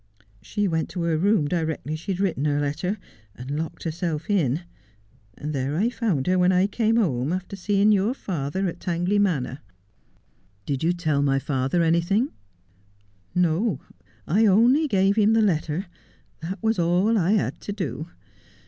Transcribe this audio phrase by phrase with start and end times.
[0.41, 2.97] She went to her room directly she had written her letter,
[3.35, 4.61] and locked herself in,
[5.37, 9.19] and there I found her when I came home, aftir seeing your father at Tangley
[9.19, 9.59] Manor.''
[10.65, 12.31] Did you tell my father anything 1
[13.43, 13.79] ''No,
[14.25, 15.85] I only gave him the letter.
[16.41, 18.07] That was all I had to do.